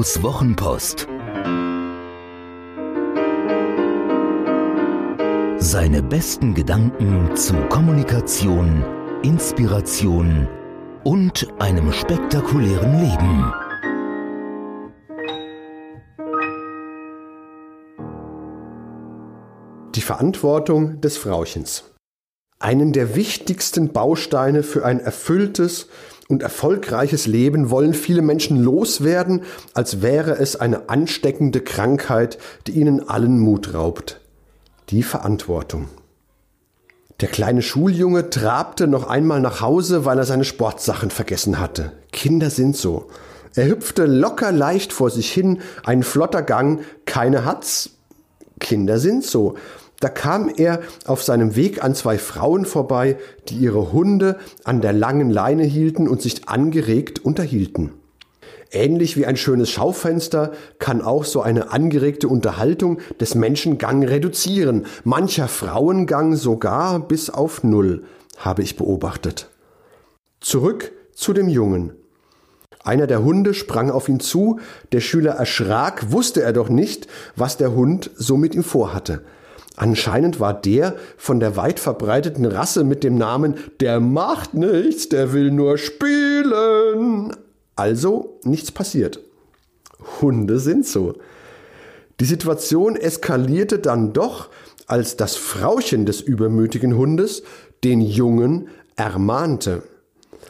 [0.00, 1.06] Ottos Wochenpost.
[5.58, 8.82] Seine besten Gedanken zu Kommunikation,
[9.22, 10.48] Inspiration
[11.04, 13.52] und einem spektakulären Leben.
[19.94, 21.92] Die Verantwortung des Frauchens.
[22.58, 25.88] Einen der wichtigsten Bausteine für ein erfülltes
[26.30, 29.42] und erfolgreiches Leben wollen viele Menschen loswerden,
[29.74, 34.20] als wäre es eine ansteckende Krankheit, die ihnen allen Mut raubt.
[34.90, 35.88] Die Verantwortung.
[37.20, 41.92] Der kleine Schuljunge trabte noch einmal nach Hause, weil er seine Sportsachen vergessen hatte.
[42.12, 43.08] Kinder sind so.
[43.56, 47.90] Er hüpfte locker leicht vor sich hin, ein flotter Gang, keine Hatz.
[48.60, 49.56] Kinder sind so.
[50.00, 54.94] Da kam er auf seinem Weg an zwei Frauen vorbei, die ihre Hunde an der
[54.94, 57.92] langen Leine hielten und sich angeregt unterhielten.
[58.72, 65.48] Ähnlich wie ein schönes Schaufenster kann auch so eine angeregte Unterhaltung des Menschengang reduzieren, mancher
[65.48, 68.04] Frauengang sogar bis auf Null,
[68.38, 69.50] habe ich beobachtet.
[70.40, 71.92] Zurück zu dem Jungen.
[72.82, 74.60] Einer der Hunde sprang auf ihn zu,
[74.92, 79.22] der Schüler erschrak, wusste er doch nicht, was der Hund so mit ihm vorhatte.
[79.80, 85.32] Anscheinend war der von der weit verbreiteten Rasse mit dem Namen Der macht nichts, der
[85.32, 87.34] will nur spielen.
[87.76, 89.20] Also nichts passiert.
[90.20, 91.14] Hunde sind so.
[92.20, 94.50] Die Situation eskalierte dann doch,
[94.86, 97.42] als das Frauchen des übermütigen Hundes
[97.82, 99.82] den Jungen ermahnte.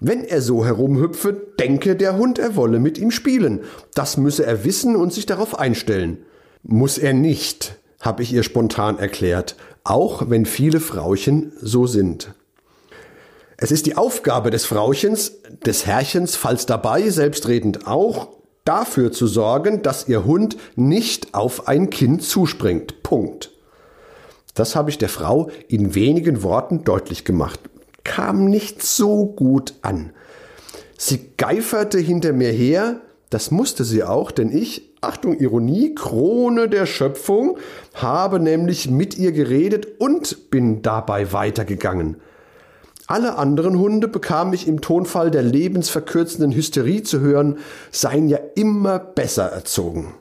[0.00, 3.60] Wenn er so herumhüpfe, denke der Hund, er wolle mit ihm spielen.
[3.94, 6.24] Das müsse er wissen und sich darauf einstellen.
[6.64, 12.34] Muss er nicht habe ich ihr spontan erklärt, auch wenn viele Frauchen so sind.
[13.56, 18.28] Es ist die Aufgabe des Frauchens, des Herrchens, falls dabei, selbstredend auch,
[18.64, 23.02] dafür zu sorgen, dass ihr Hund nicht auf ein Kind zuspringt.
[23.04, 23.52] Punkt.
[24.54, 27.60] Das habe ich der Frau in wenigen Worten deutlich gemacht.
[28.04, 30.12] Kam nicht so gut an.
[30.98, 36.86] Sie geiferte hinter mir her, das musste sie auch, denn ich, Achtung, Ironie, Krone der
[36.86, 37.58] Schöpfung,
[37.94, 42.16] habe nämlich mit ihr geredet und bin dabei weitergegangen.
[43.08, 47.58] Alle anderen Hunde bekam ich im Tonfall der lebensverkürzenden Hysterie zu hören,
[47.90, 50.14] seien ja immer besser erzogen.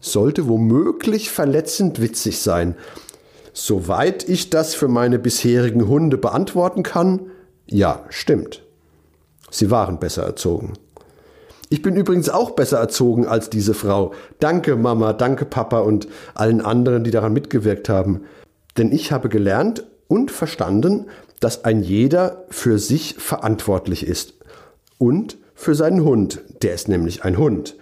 [0.00, 2.74] Sollte womöglich verletzend witzig sein.
[3.52, 7.30] Soweit ich das für meine bisherigen Hunde beantworten kann,
[7.66, 8.62] ja, stimmt.
[9.50, 10.72] Sie waren besser erzogen.
[11.68, 14.12] Ich bin übrigens auch besser erzogen als diese Frau.
[14.38, 18.22] Danke Mama, danke Papa und allen anderen, die daran mitgewirkt haben.
[18.76, 21.06] Denn ich habe gelernt und verstanden,
[21.40, 24.34] dass ein jeder für sich verantwortlich ist.
[24.98, 26.40] Und für seinen Hund.
[26.62, 27.76] Der ist nämlich ein Hund.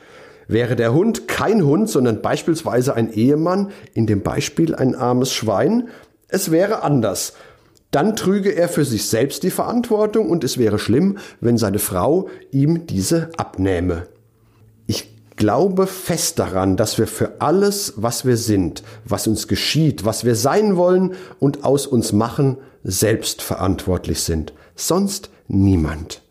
[0.48, 5.88] Wäre der Hund kein Hund, sondern beispielsweise ein Ehemann, in dem Beispiel ein armes Schwein,
[6.28, 7.34] es wäre anders
[7.94, 12.28] dann trüge er für sich selbst die Verantwortung und es wäre schlimm, wenn seine Frau
[12.50, 14.08] ihm diese abnähme.
[14.88, 20.24] Ich glaube fest daran, dass wir für alles, was wir sind, was uns geschieht, was
[20.24, 24.52] wir sein wollen und aus uns machen, selbst verantwortlich sind.
[24.74, 26.22] Sonst niemand.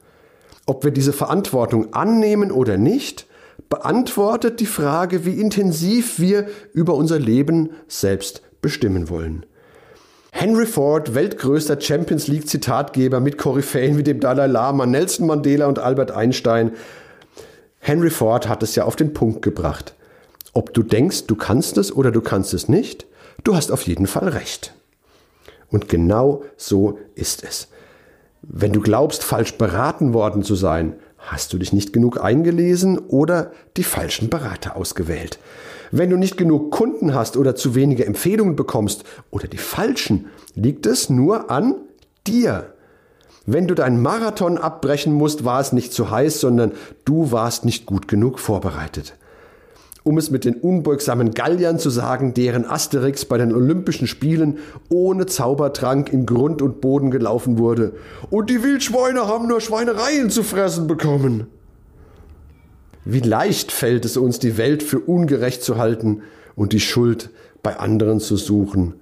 [0.66, 3.26] Ob wir diese Verantwortung annehmen oder nicht,
[3.70, 9.46] beantwortet die Frage, wie intensiv wir über unser Leben selbst bestimmen wollen.
[10.36, 15.78] Henry Ford, weltgrößter Champions League Zitatgeber mit Koryphäen wie dem Dalai Lama, Nelson Mandela und
[15.78, 16.72] Albert Einstein.
[17.78, 19.94] Henry Ford hat es ja auf den Punkt gebracht.
[20.52, 23.06] Ob du denkst, du kannst es oder du kannst es nicht,
[23.44, 24.74] du hast auf jeden Fall recht.
[25.70, 27.68] Und genau so ist es.
[28.46, 33.52] Wenn du glaubst, falsch beraten worden zu sein, hast du dich nicht genug eingelesen oder
[33.78, 35.40] die falschen Berater ausgewählt.
[35.92, 40.26] Wenn du nicht genug Kunden hast oder zu wenige Empfehlungen bekommst oder die falschen,
[40.56, 41.76] liegt es nur an
[42.28, 42.74] dir.
[43.46, 46.74] Wenn du deinen Marathon abbrechen musst, war es nicht zu heiß, sondern
[47.06, 49.16] du warst nicht gut genug vorbereitet.
[50.04, 54.58] Um es mit den unbeugsamen Galliern zu sagen, deren Asterix bei den Olympischen Spielen
[54.90, 57.94] ohne Zaubertrank in Grund und Boden gelaufen wurde.
[58.30, 61.48] Und die Wildschweine haben nur Schweinereien zu fressen bekommen.
[63.06, 66.22] Wie leicht fällt es uns, die Welt für ungerecht zu halten
[66.56, 67.30] und die Schuld
[67.62, 68.96] bei anderen zu suchen.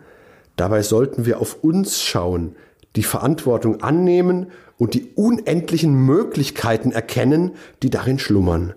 [0.55, 2.55] Dabei sollten wir auf uns schauen,
[2.95, 7.51] die Verantwortung annehmen und die unendlichen Möglichkeiten erkennen,
[7.83, 8.73] die darin schlummern.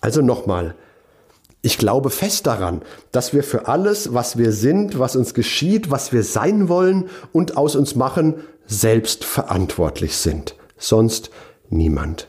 [0.00, 0.74] Also nochmal,
[1.62, 6.12] ich glaube fest daran, dass wir für alles, was wir sind, was uns geschieht, was
[6.12, 10.54] wir sein wollen und aus uns machen, selbst verantwortlich sind.
[10.76, 11.30] Sonst
[11.68, 12.28] niemand.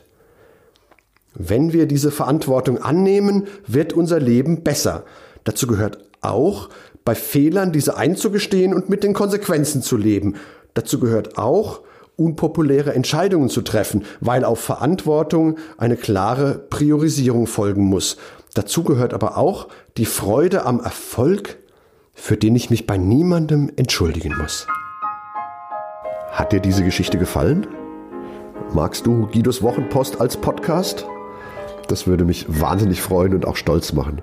[1.34, 5.04] Wenn wir diese Verantwortung annehmen, wird unser Leben besser.
[5.44, 6.68] Dazu gehört auch,
[7.04, 10.34] bei Fehlern diese einzugestehen und mit den Konsequenzen zu leben.
[10.74, 11.80] Dazu gehört auch,
[12.16, 18.18] unpopuläre Entscheidungen zu treffen, weil auf Verantwortung eine klare Priorisierung folgen muss.
[18.54, 21.58] Dazu gehört aber auch die Freude am Erfolg,
[22.14, 24.66] für den ich mich bei niemandem entschuldigen muss.
[26.32, 27.66] Hat dir diese Geschichte gefallen?
[28.72, 31.06] Magst du Guidos Wochenpost als Podcast?
[31.88, 34.22] Das würde mich wahnsinnig freuen und auch stolz machen.